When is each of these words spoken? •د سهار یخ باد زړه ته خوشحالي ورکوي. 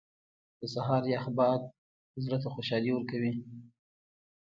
•د 0.59 0.61
سهار 0.73 1.03
یخ 1.13 1.25
باد 1.37 1.61
زړه 2.23 2.37
ته 2.43 2.47
خوشحالي 2.55 2.91
ورکوي. 2.93 3.33